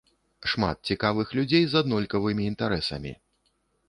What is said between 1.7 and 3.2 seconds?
з аднолькавымі інтарэсамі.